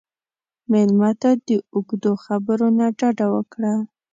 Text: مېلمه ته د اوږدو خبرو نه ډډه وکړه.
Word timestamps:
مېلمه 0.71 1.11
ته 1.21 1.29
د 1.47 1.49
اوږدو 1.73 2.11
خبرو 2.25 2.67
نه 2.77 2.87
ډډه 2.99 3.27
وکړه. 3.35 3.73